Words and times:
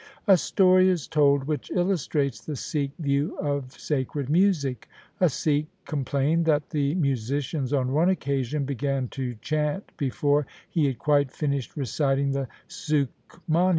A 0.27 0.35
story 0.35 0.89
is 0.89 1.07
told 1.07 1.43
which 1.43 1.69
illustrates 1.69 2.43
the 2.43 2.55
Sikh 2.55 2.89
view 2.97 3.37
of 3.37 3.73
sacred 3.73 4.29
music. 4.31 4.89
A 5.19 5.29
Sikh 5.29 5.67
complained 5.85 6.45
that 6.45 6.71
the 6.71 6.95
musicians 6.95 7.71
on 7.71 7.91
one 7.91 8.09
occasion 8.09 8.65
began 8.65 9.09
to 9.09 9.35
chant 9.41 9.91
before 9.97 10.47
he 10.67 10.87
had 10.87 10.97
quite 10.97 11.29
finished 11.31 11.77
reciting 11.77 12.31
the 12.31 12.47
Sukhmani. 12.67 13.09